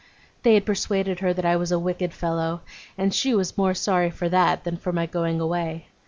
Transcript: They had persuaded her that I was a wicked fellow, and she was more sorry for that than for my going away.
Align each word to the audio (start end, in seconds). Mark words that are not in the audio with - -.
They 0.41 0.55
had 0.55 0.65
persuaded 0.65 1.19
her 1.19 1.31
that 1.31 1.45
I 1.45 1.55
was 1.57 1.71
a 1.71 1.77
wicked 1.77 2.11
fellow, 2.11 2.61
and 2.97 3.13
she 3.13 3.35
was 3.35 3.55
more 3.55 3.75
sorry 3.75 4.09
for 4.09 4.29
that 4.29 4.63
than 4.63 4.77
for 4.77 4.91
my 4.91 5.05
going 5.05 5.39
away. 5.39 5.85